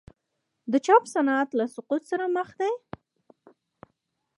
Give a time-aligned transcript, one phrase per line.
[0.71, 2.71] د چاپ صنعت له سقوط سره مخ دی؟